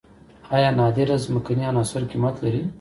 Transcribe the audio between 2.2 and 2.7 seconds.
لري؟